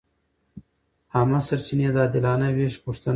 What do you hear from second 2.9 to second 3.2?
کوي.